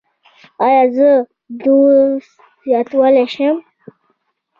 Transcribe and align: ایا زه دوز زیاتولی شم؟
ایا 0.65 0.83
زه 0.95 1.09
دوز 1.61 2.25
زیاتولی 2.63 3.25
شم؟ 3.33 3.57